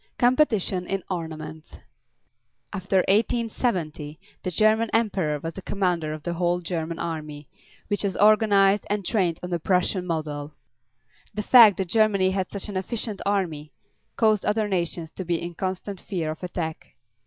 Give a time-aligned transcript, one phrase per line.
[0.17, 1.77] COMPETITION IN ARMAMENTS.
[2.73, 7.47] After 1870 the German emperor was the commander of the whole German army,
[7.87, 10.55] which was organized and trained on the Prussian model.
[11.35, 13.73] The fact that Germany had such an efficient army
[14.15, 16.95] caused other nations to be in constant fear of attack.